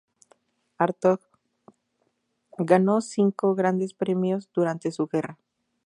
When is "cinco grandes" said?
3.01-3.93